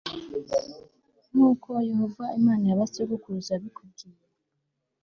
[1.31, 4.25] nk uko Yehova Imana ya ba sokuruza yabikubwiye